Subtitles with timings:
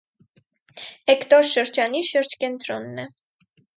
[1.13, 3.07] Էկտոր շրջանի շրջկենտրոնն է։